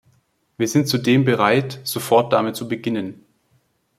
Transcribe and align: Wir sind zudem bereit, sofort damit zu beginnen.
Wir 0.57 0.67
sind 0.67 0.87
zudem 0.87 1.25
bereit, 1.25 1.79
sofort 1.83 2.33
damit 2.33 2.55
zu 2.55 2.67
beginnen. 2.67 3.23